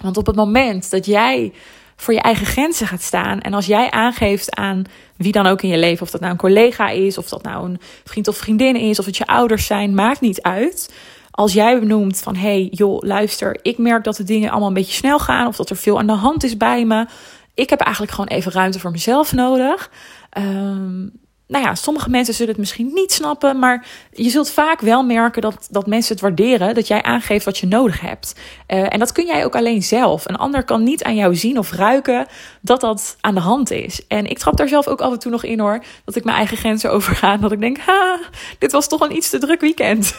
Want 0.00 0.16
op 0.16 0.26
het 0.26 0.36
moment 0.36 0.90
dat 0.90 1.06
jij 1.06 1.52
voor 1.96 2.14
je 2.14 2.20
eigen 2.20 2.46
grenzen 2.46 2.86
gaat 2.86 3.02
staan. 3.02 3.40
En 3.40 3.54
als 3.54 3.66
jij 3.66 3.90
aangeeft 3.90 4.54
aan 4.54 4.84
wie 5.16 5.32
dan 5.32 5.46
ook 5.46 5.62
in 5.62 5.68
je 5.68 5.78
leven, 5.78 6.02
of 6.02 6.10
dat 6.10 6.20
nou 6.20 6.32
een 6.32 6.38
collega 6.38 6.88
is, 6.88 7.18
of 7.18 7.28
dat 7.28 7.42
nou 7.42 7.64
een 7.64 7.80
vriend 8.04 8.28
of 8.28 8.36
vriendin 8.36 8.76
is, 8.76 8.98
of 8.98 9.04
het 9.04 9.16
je 9.16 9.26
ouders 9.26 9.66
zijn, 9.66 9.94
maakt 9.94 10.20
niet 10.20 10.42
uit. 10.42 10.94
Als 11.30 11.52
jij 11.52 11.80
benoemt 11.80 12.20
van 12.20 12.36
hey, 12.36 12.68
joh, 12.70 13.02
luister, 13.02 13.58
ik 13.62 13.78
merk 13.78 14.04
dat 14.04 14.16
de 14.16 14.24
dingen 14.24 14.50
allemaal 14.50 14.68
een 14.68 14.74
beetje 14.74 14.94
snel 14.94 15.18
gaan, 15.18 15.46
of 15.46 15.56
dat 15.56 15.70
er 15.70 15.76
veel 15.76 15.98
aan 15.98 16.06
de 16.06 16.12
hand 16.12 16.44
is 16.44 16.56
bij 16.56 16.84
me. 16.84 17.06
Ik 17.54 17.70
heb 17.70 17.80
eigenlijk 17.80 18.14
gewoon 18.14 18.30
even 18.30 18.52
ruimte 18.52 18.78
voor 18.78 18.90
mezelf 18.90 19.32
nodig. 19.32 19.90
Um, 20.38 21.12
nou 21.50 21.64
ja, 21.64 21.74
sommige 21.74 22.10
mensen 22.10 22.34
zullen 22.34 22.50
het 22.50 22.60
misschien 22.60 22.90
niet 22.94 23.12
snappen, 23.12 23.58
maar 23.58 23.86
je 24.12 24.30
zult 24.30 24.50
vaak 24.50 24.80
wel 24.80 25.02
merken 25.02 25.42
dat, 25.42 25.68
dat 25.70 25.86
mensen 25.86 26.12
het 26.12 26.22
waarderen, 26.22 26.74
dat 26.74 26.86
jij 26.86 27.02
aangeeft 27.02 27.44
wat 27.44 27.58
je 27.58 27.66
nodig 27.66 28.00
hebt. 28.00 28.34
Uh, 28.68 28.92
en 28.92 28.98
dat 28.98 29.12
kun 29.12 29.26
jij 29.26 29.44
ook 29.44 29.56
alleen 29.56 29.82
zelf. 29.82 30.28
Een 30.28 30.36
ander 30.36 30.64
kan 30.64 30.82
niet 30.82 31.04
aan 31.04 31.14
jou 31.14 31.36
zien 31.36 31.58
of 31.58 31.72
ruiken 31.72 32.26
dat 32.60 32.80
dat 32.80 33.16
aan 33.20 33.34
de 33.34 33.40
hand 33.40 33.70
is. 33.70 34.06
En 34.08 34.26
ik 34.26 34.38
trap 34.38 34.56
daar 34.56 34.68
zelf 34.68 34.86
ook 34.86 35.00
af 35.00 35.12
en 35.12 35.18
toe 35.18 35.30
nog 35.30 35.44
in 35.44 35.60
hoor, 35.60 35.82
dat 36.04 36.16
ik 36.16 36.24
mijn 36.24 36.36
eigen 36.36 36.56
grenzen 36.56 36.92
overga. 36.92 37.36
Dat 37.36 37.52
ik 37.52 37.60
denk, 37.60 37.78
ha, 37.78 38.18
dit 38.58 38.72
was 38.72 38.88
toch 38.88 39.00
een 39.00 39.16
iets 39.16 39.30
te 39.30 39.38
druk 39.38 39.60
weekend. 39.60 40.14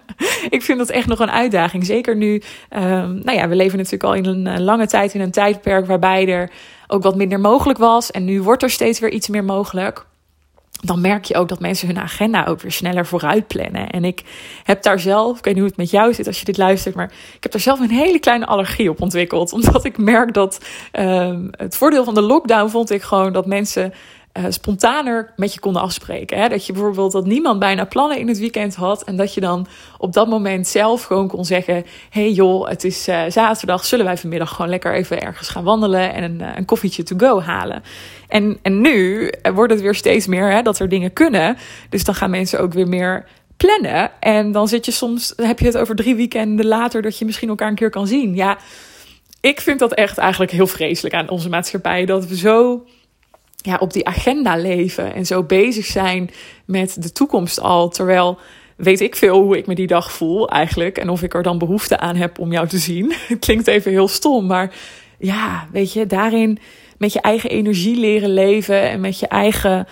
ik 0.50 0.62
vind 0.62 0.78
dat 0.78 0.90
echt 0.90 1.06
nog 1.06 1.18
een 1.18 1.30
uitdaging. 1.30 1.86
Zeker 1.86 2.16
nu, 2.16 2.42
um, 2.70 3.20
nou 3.24 3.32
ja, 3.32 3.48
we 3.48 3.54
leven 3.54 3.76
natuurlijk 3.76 4.04
al 4.04 4.14
in 4.14 4.26
een 4.26 4.46
eh, 4.46 4.58
lange 4.58 4.86
tijd 4.86 5.14
in 5.14 5.20
een 5.20 5.30
tijdperk 5.30 5.86
waarbij 5.86 6.28
er 6.28 6.50
ook 6.86 7.02
wat 7.02 7.16
minder 7.16 7.40
mogelijk 7.40 7.78
was. 7.78 8.10
En 8.10 8.24
nu 8.24 8.42
wordt 8.42 8.62
er 8.62 8.70
steeds 8.70 8.98
weer 8.98 9.10
iets 9.10 9.28
meer 9.28 9.44
mogelijk 9.44 10.08
dan 10.80 11.00
merk 11.00 11.24
je 11.24 11.34
ook 11.34 11.48
dat 11.48 11.60
mensen 11.60 11.86
hun 11.86 11.98
agenda 11.98 12.44
ook 12.44 12.60
weer 12.60 12.72
sneller 12.72 13.06
vooruit 13.06 13.46
plannen. 13.46 13.90
En 13.90 14.04
ik 14.04 14.22
heb 14.64 14.82
daar 14.82 15.00
zelf, 15.00 15.38
ik 15.38 15.44
weet 15.44 15.54
niet 15.54 15.62
hoe 15.62 15.72
het 15.72 15.80
met 15.80 15.90
jou 15.90 16.14
zit 16.14 16.26
als 16.26 16.38
je 16.38 16.44
dit 16.44 16.56
luistert, 16.56 16.94
maar 16.94 17.12
ik 17.34 17.42
heb 17.42 17.52
daar 17.52 17.60
zelf 17.60 17.80
een 17.80 17.90
hele 17.90 18.18
kleine 18.18 18.46
allergie 18.46 18.90
op 18.90 19.00
ontwikkeld. 19.00 19.52
Omdat 19.60 19.84
ik 19.84 19.98
merk 19.98 20.34
dat 20.34 20.64
um, 20.92 21.48
het 21.50 21.76
voordeel 21.76 22.04
van 22.04 22.14
de 22.14 22.22
lockdown 22.22 22.68
vond 22.68 22.90
ik 22.90 23.02
gewoon 23.02 23.32
dat 23.32 23.46
mensen 23.46 23.92
uh, 24.38 24.44
spontaner 24.48 25.32
met 25.36 25.54
je 25.54 25.60
konden 25.60 25.82
afspreken. 25.82 26.38
Hè? 26.38 26.48
Dat 26.48 26.66
je 26.66 26.72
bijvoorbeeld 26.72 27.12
dat 27.12 27.26
niemand 27.26 27.58
bijna 27.58 27.84
plannen 27.84 28.18
in 28.18 28.28
het 28.28 28.38
weekend 28.38 28.74
had. 28.74 29.04
En 29.04 29.16
dat 29.16 29.34
je 29.34 29.40
dan 29.40 29.66
op 29.98 30.12
dat 30.12 30.28
moment 30.28 30.66
zelf 30.66 31.02
gewoon 31.02 31.28
kon 31.28 31.44
zeggen: 31.44 31.84
hey 32.10 32.30
joh, 32.30 32.68
het 32.68 32.84
is 32.84 33.08
uh, 33.08 33.22
zaterdag. 33.28 33.84
Zullen 33.84 34.04
wij 34.04 34.16
vanmiddag 34.16 34.50
gewoon 34.50 34.70
lekker 34.70 34.94
even 34.94 35.22
ergens 35.22 35.48
gaan 35.48 35.64
wandelen 35.64 36.14
en 36.14 36.22
een, 36.22 36.40
uh, 36.40 36.48
een 36.54 36.64
koffietje 36.64 37.02
to 37.02 37.16
go 37.16 37.40
halen? 37.40 37.82
En, 38.28 38.58
en 38.62 38.80
nu 38.80 39.28
wordt 39.54 39.72
het 39.72 39.82
weer 39.82 39.94
steeds 39.94 40.26
meer 40.26 40.50
hè, 40.50 40.62
dat 40.62 40.78
er 40.78 40.88
dingen 40.88 41.12
kunnen. 41.12 41.56
Dus 41.88 42.04
dan 42.04 42.14
gaan 42.14 42.30
mensen 42.30 42.60
ook 42.60 42.72
weer 42.72 42.88
meer 42.88 43.26
plannen. 43.56 44.10
En 44.20 44.52
dan 44.52 44.68
zit 44.68 44.84
je 44.84 44.92
soms, 44.92 45.32
heb 45.36 45.58
je 45.58 45.66
het 45.66 45.76
over 45.76 45.96
drie 45.96 46.14
weekenden 46.14 46.66
later 46.66 47.02
dat 47.02 47.18
je 47.18 47.24
misschien 47.24 47.48
elkaar 47.48 47.68
een 47.68 47.74
keer 47.74 47.90
kan 47.90 48.06
zien. 48.06 48.34
Ja, 48.34 48.58
ik 49.40 49.60
vind 49.60 49.78
dat 49.78 49.94
echt 49.94 50.18
eigenlijk 50.18 50.52
heel 50.52 50.66
vreselijk 50.66 51.14
aan 51.14 51.28
onze 51.28 51.48
maatschappij. 51.48 52.04
Dat 52.04 52.26
we 52.26 52.36
zo 52.36 52.84
ja, 53.62 53.76
op 53.76 53.92
die 53.92 54.06
agenda 54.06 54.56
leven 54.56 55.14
en 55.14 55.26
zo 55.26 55.42
bezig 55.42 55.86
zijn 55.86 56.30
met 56.64 57.02
de 57.02 57.12
toekomst 57.12 57.60
al. 57.60 57.88
Terwijl 57.88 58.38
weet 58.76 59.00
ik 59.00 59.16
veel 59.16 59.42
hoe 59.42 59.58
ik 59.58 59.66
me 59.66 59.74
die 59.74 59.86
dag 59.86 60.12
voel 60.12 60.48
eigenlijk. 60.48 60.98
En 60.98 61.08
of 61.08 61.22
ik 61.22 61.34
er 61.34 61.42
dan 61.42 61.58
behoefte 61.58 61.98
aan 61.98 62.16
heb 62.16 62.38
om 62.38 62.52
jou 62.52 62.68
te 62.68 62.78
zien. 62.78 63.12
Het 63.28 63.38
klinkt 63.38 63.66
even 63.66 63.90
heel 63.90 64.08
stom, 64.08 64.46
maar 64.46 64.74
ja, 65.18 65.68
weet 65.72 65.92
je, 65.92 66.06
daarin 66.06 66.58
met 66.98 67.12
je 67.12 67.20
eigen 67.20 67.50
energie 67.50 67.96
leren 67.96 68.32
leven 68.32 68.90
en 68.90 69.00
met 69.00 69.18
je 69.18 69.28
eigen 69.28 69.86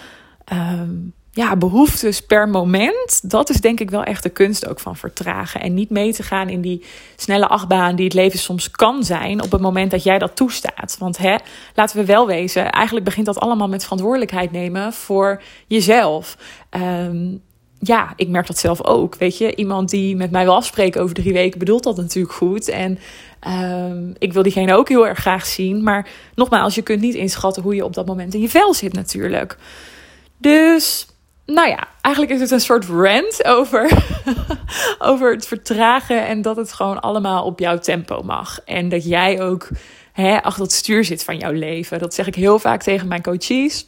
um, 0.52 1.12
ja, 1.38 1.56
behoeftes 1.56 2.20
per 2.20 2.48
moment. 2.48 3.30
Dat 3.30 3.50
is 3.50 3.60
denk 3.60 3.80
ik 3.80 3.90
wel 3.90 4.02
echt 4.02 4.22
de 4.22 4.28
kunst 4.28 4.68
ook 4.68 4.80
van 4.80 4.96
vertragen. 4.96 5.60
En 5.60 5.74
niet 5.74 5.90
mee 5.90 6.12
te 6.12 6.22
gaan 6.22 6.48
in 6.48 6.60
die 6.60 6.84
snelle 7.16 7.46
achtbaan 7.46 7.96
die 7.96 8.04
het 8.04 8.14
leven 8.14 8.38
soms 8.38 8.70
kan 8.70 9.04
zijn. 9.04 9.42
op 9.42 9.52
het 9.52 9.60
moment 9.60 9.90
dat 9.90 10.02
jij 10.02 10.18
dat 10.18 10.36
toestaat. 10.36 10.96
Want 10.98 11.18
hè, 11.18 11.36
laten 11.74 11.96
we 11.96 12.04
wel 12.04 12.26
wezen, 12.26 12.70
eigenlijk 12.70 13.04
begint 13.04 13.26
dat 13.26 13.38
allemaal 13.38 13.68
met 13.68 13.82
verantwoordelijkheid 13.82 14.52
nemen 14.52 14.92
voor 14.92 15.42
jezelf. 15.66 16.36
Um, 16.70 17.42
ja, 17.78 18.12
ik 18.16 18.28
merk 18.28 18.46
dat 18.46 18.58
zelf 18.58 18.84
ook. 18.84 19.14
Weet 19.14 19.38
je, 19.38 19.54
iemand 19.54 19.90
die 19.90 20.16
met 20.16 20.30
mij 20.30 20.44
wil 20.44 20.54
afspreken 20.54 21.02
over 21.02 21.14
drie 21.14 21.32
weken 21.32 21.58
bedoelt 21.58 21.82
dat 21.82 21.96
natuurlijk 21.96 22.34
goed. 22.34 22.68
En 22.68 22.98
um, 23.48 24.14
ik 24.18 24.32
wil 24.32 24.42
diegene 24.42 24.74
ook 24.74 24.88
heel 24.88 25.06
erg 25.06 25.18
graag 25.18 25.46
zien. 25.46 25.82
Maar 25.82 26.08
nogmaals, 26.34 26.74
je 26.74 26.82
kunt 26.82 27.00
niet 27.00 27.14
inschatten 27.14 27.62
hoe 27.62 27.74
je 27.74 27.84
op 27.84 27.94
dat 27.94 28.06
moment 28.06 28.34
in 28.34 28.40
je 28.40 28.48
vel 28.48 28.74
zit, 28.74 28.92
natuurlijk. 28.92 29.56
Dus 30.38 31.06
nou 31.54 31.68
ja, 31.68 31.88
eigenlijk 32.00 32.34
is 32.34 32.40
het 32.40 32.50
een 32.50 32.60
soort 32.60 32.84
rant 32.84 33.44
over, 33.44 34.04
over 34.98 35.32
het 35.32 35.46
vertragen 35.46 36.26
en 36.26 36.42
dat 36.42 36.56
het 36.56 36.72
gewoon 36.72 37.00
allemaal 37.00 37.44
op 37.44 37.58
jouw 37.58 37.78
tempo 37.78 38.22
mag. 38.22 38.60
En 38.64 38.88
dat 38.88 39.04
jij 39.04 39.42
ook 39.42 39.68
hè, 40.12 40.42
achter 40.42 40.62
het 40.62 40.72
stuur 40.72 41.04
zit 41.04 41.24
van 41.24 41.38
jouw 41.38 41.52
leven. 41.52 41.98
Dat 41.98 42.14
zeg 42.14 42.26
ik 42.26 42.34
heel 42.34 42.58
vaak 42.58 42.82
tegen 42.82 43.08
mijn 43.08 43.22
coaches. 43.22 43.86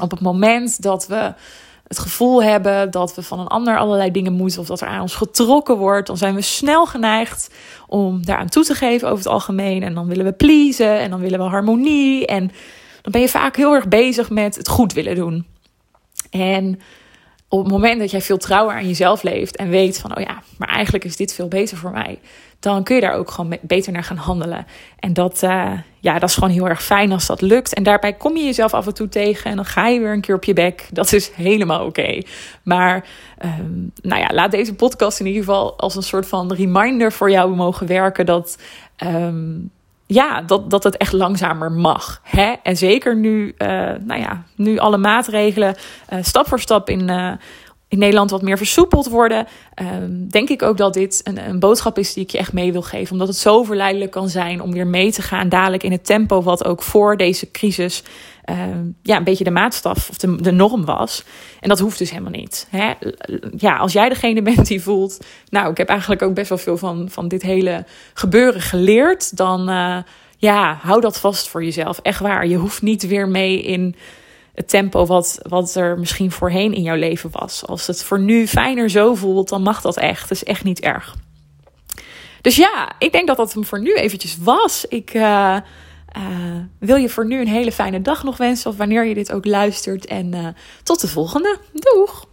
Op 0.00 0.10
het 0.10 0.20
moment 0.20 0.82
dat 0.82 1.06
we 1.06 1.34
het 1.86 1.98
gevoel 1.98 2.42
hebben 2.42 2.90
dat 2.90 3.14
we 3.14 3.22
van 3.22 3.40
een 3.40 3.46
ander 3.46 3.78
allerlei 3.78 4.10
dingen 4.10 4.32
moeten 4.32 4.60
of 4.60 4.66
dat 4.66 4.80
er 4.80 4.88
aan 4.88 5.00
ons 5.00 5.14
getrokken 5.14 5.76
wordt, 5.76 6.06
dan 6.06 6.16
zijn 6.16 6.34
we 6.34 6.42
snel 6.42 6.86
geneigd 6.86 7.50
om 7.86 8.24
daaraan 8.24 8.48
toe 8.48 8.64
te 8.64 8.74
geven 8.74 9.08
over 9.08 9.24
het 9.24 9.32
algemeen. 9.32 9.82
En 9.82 9.94
dan 9.94 10.06
willen 10.06 10.24
we 10.24 10.32
pleasen 10.32 10.98
en 10.98 11.10
dan 11.10 11.20
willen 11.20 11.38
we 11.38 11.44
harmonie. 11.44 12.26
En 12.26 12.46
dan 13.02 13.12
ben 13.12 13.20
je 13.20 13.28
vaak 13.28 13.56
heel 13.56 13.74
erg 13.74 13.88
bezig 13.88 14.30
met 14.30 14.56
het 14.56 14.68
goed 14.68 14.92
willen 14.92 15.14
doen. 15.14 15.53
En 16.40 16.80
op 17.48 17.62
het 17.62 17.72
moment 17.72 18.00
dat 18.00 18.10
jij 18.10 18.20
veel 18.20 18.38
trouwer 18.38 18.74
aan 18.74 18.86
jezelf 18.86 19.22
leeft 19.22 19.56
en 19.56 19.68
weet 19.68 19.98
van, 19.98 20.16
oh 20.16 20.22
ja, 20.22 20.42
maar 20.58 20.68
eigenlijk 20.68 21.04
is 21.04 21.16
dit 21.16 21.34
veel 21.34 21.48
beter 21.48 21.76
voor 21.76 21.90
mij, 21.90 22.18
dan 22.60 22.82
kun 22.82 22.94
je 22.94 23.00
daar 23.00 23.14
ook 23.14 23.30
gewoon 23.30 23.56
beter 23.60 23.92
naar 23.92 24.04
gaan 24.04 24.16
handelen. 24.16 24.66
En 24.98 25.12
dat, 25.12 25.42
uh, 25.42 25.72
ja, 26.00 26.18
dat 26.18 26.28
is 26.28 26.34
gewoon 26.34 26.50
heel 26.50 26.68
erg 26.68 26.82
fijn 26.82 27.12
als 27.12 27.26
dat 27.26 27.40
lukt. 27.40 27.74
En 27.74 27.82
daarbij 27.82 28.12
kom 28.12 28.36
je 28.36 28.44
jezelf 28.44 28.74
af 28.74 28.86
en 28.86 28.94
toe 28.94 29.08
tegen 29.08 29.50
en 29.50 29.56
dan 29.56 29.64
ga 29.64 29.88
je 29.88 30.00
weer 30.00 30.12
een 30.12 30.20
keer 30.20 30.34
op 30.34 30.44
je 30.44 30.52
bek. 30.52 30.88
Dat 30.92 31.12
is 31.12 31.30
helemaal 31.34 31.86
oké. 31.86 32.22
Maar 32.62 33.06
um, 33.44 33.92
nou 34.02 34.20
ja, 34.20 34.28
laat 34.32 34.50
deze 34.50 34.74
podcast 34.74 35.20
in 35.20 35.26
ieder 35.26 35.44
geval 35.44 35.78
als 35.78 35.96
een 35.96 36.02
soort 36.02 36.26
van 36.26 36.52
reminder 36.52 37.12
voor 37.12 37.30
jou 37.30 37.54
mogen 37.54 37.86
werken 37.86 38.26
dat. 38.26 38.58
Um, 39.04 39.70
ja, 40.06 40.42
dat, 40.42 40.70
dat 40.70 40.84
het 40.84 40.96
echt 40.96 41.12
langzamer 41.12 41.72
mag. 41.72 42.20
Hè? 42.22 42.54
En 42.62 42.76
zeker 42.76 43.16
nu, 43.16 43.54
uh, 43.58 43.68
nou 44.00 44.20
ja, 44.20 44.42
nu 44.56 44.78
alle 44.78 44.98
maatregelen 44.98 45.76
uh, 46.12 46.18
stap 46.22 46.48
voor 46.48 46.60
stap 46.60 46.88
in, 46.88 47.08
uh, 47.08 47.32
in 47.88 47.98
Nederland 47.98 48.30
wat 48.30 48.42
meer 48.42 48.56
versoepeld 48.56 49.08
worden, 49.08 49.46
um, 50.02 50.28
denk 50.30 50.48
ik 50.48 50.62
ook 50.62 50.76
dat 50.76 50.94
dit 50.94 51.20
een, 51.24 51.48
een 51.48 51.58
boodschap 51.58 51.98
is 51.98 52.12
die 52.12 52.22
ik 52.22 52.30
je 52.30 52.38
echt 52.38 52.52
mee 52.52 52.72
wil 52.72 52.82
geven. 52.82 53.12
Omdat 53.12 53.28
het 53.28 53.36
zo 53.36 53.62
verleidelijk 53.62 54.10
kan 54.10 54.28
zijn 54.28 54.60
om 54.60 54.72
weer 54.72 54.86
mee 54.86 55.12
te 55.12 55.22
gaan, 55.22 55.48
dadelijk 55.48 55.82
in 55.82 55.92
het 55.92 56.06
tempo 56.06 56.42
wat 56.42 56.64
ook 56.64 56.82
voor 56.82 57.16
deze 57.16 57.50
crisis 57.50 58.02
ja, 59.02 59.16
een 59.16 59.24
beetje 59.24 59.44
de 59.44 59.50
maatstaf 59.50 60.10
of 60.10 60.18
de, 60.18 60.42
de 60.42 60.52
norm 60.52 60.84
was. 60.84 61.24
En 61.60 61.68
dat 61.68 61.78
hoeft 61.78 61.98
dus 61.98 62.10
helemaal 62.10 62.30
niet. 62.30 62.66
Hè? 62.70 62.92
Ja, 63.56 63.76
als 63.76 63.92
jij 63.92 64.08
degene 64.08 64.42
bent 64.52 64.66
die 64.66 64.82
voelt, 64.82 65.24
nou, 65.48 65.70
ik 65.70 65.76
heb 65.76 65.88
eigenlijk 65.88 66.22
ook 66.22 66.34
best 66.34 66.48
wel 66.48 66.58
veel 66.58 66.76
van, 66.76 67.08
van 67.10 67.28
dit 67.28 67.42
hele 67.42 67.84
gebeuren 68.14 68.60
geleerd, 68.60 69.36
dan 69.36 69.70
uh, 69.70 69.98
ja, 70.36 70.78
hou 70.82 71.00
dat 71.00 71.20
vast 71.20 71.48
voor 71.48 71.64
jezelf. 71.64 71.98
Echt 71.98 72.20
waar. 72.20 72.46
Je 72.46 72.56
hoeft 72.56 72.82
niet 72.82 73.06
weer 73.06 73.28
mee 73.28 73.62
in 73.62 73.94
het 74.54 74.68
tempo 74.68 75.06
wat, 75.06 75.38
wat 75.42 75.74
er 75.74 75.98
misschien 75.98 76.30
voorheen 76.30 76.74
in 76.74 76.82
jouw 76.82 76.96
leven 76.96 77.30
was. 77.32 77.66
Als 77.66 77.86
het 77.86 78.04
voor 78.04 78.20
nu 78.20 78.46
fijner 78.46 78.90
zo 78.90 79.14
voelt, 79.14 79.48
dan 79.48 79.62
mag 79.62 79.80
dat 79.80 79.96
echt. 79.96 80.28
Dat 80.28 80.30
is 80.30 80.44
echt 80.44 80.64
niet 80.64 80.80
erg. 80.80 81.14
Dus 82.40 82.56
ja, 82.56 82.92
ik 82.98 83.12
denk 83.12 83.26
dat 83.26 83.36
dat 83.36 83.52
hem 83.52 83.64
voor 83.64 83.80
nu 83.80 83.94
eventjes 83.94 84.36
was. 84.40 84.84
Ik 84.88 85.14
uh, 85.14 85.56
uh, 86.16 86.22
wil 86.78 86.96
je 86.96 87.08
voor 87.08 87.26
nu 87.26 87.40
een 87.40 87.48
hele 87.48 87.72
fijne 87.72 88.02
dag 88.02 88.24
nog 88.24 88.36
wensen, 88.36 88.70
of 88.70 88.76
wanneer 88.76 89.04
je 89.04 89.14
dit 89.14 89.32
ook 89.32 89.44
luistert. 89.44 90.06
En 90.06 90.34
uh, 90.34 90.48
tot 90.82 91.00
de 91.00 91.08
volgende. 91.08 91.58
Doeg! 91.72 92.26